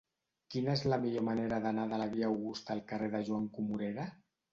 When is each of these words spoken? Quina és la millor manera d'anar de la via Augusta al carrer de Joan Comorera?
Quina 0.53 0.71
és 0.77 0.85
la 0.93 0.97
millor 1.03 1.23
manera 1.27 1.59
d'anar 1.65 1.83
de 1.91 1.99
la 2.03 2.07
via 2.13 2.31
Augusta 2.31 2.73
al 2.77 2.81
carrer 2.93 3.11
de 3.17 3.21
Joan 3.29 3.47
Comorera? 3.59 4.09